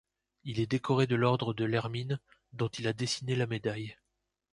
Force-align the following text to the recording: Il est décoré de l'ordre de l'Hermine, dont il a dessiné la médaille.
Il 0.45 0.59
est 0.59 0.65
décoré 0.71 1.05
de 1.05 1.15
l'ordre 1.15 1.53
de 1.53 1.63
l'Hermine, 1.63 2.19
dont 2.53 2.69
il 2.69 2.87
a 2.87 2.93
dessiné 2.93 3.35
la 3.35 3.45
médaille. 3.45 3.95